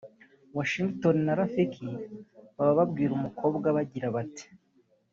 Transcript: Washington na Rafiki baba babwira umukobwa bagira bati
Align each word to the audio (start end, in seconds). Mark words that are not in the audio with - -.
Washington 0.57 1.15
na 1.25 1.33
Rafiki 1.39 1.87
baba 2.57 2.73
babwira 2.79 3.11
umukobwa 3.15 3.67
bagira 3.75 4.07
bati 4.15 4.45